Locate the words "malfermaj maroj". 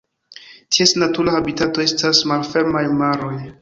2.35-3.37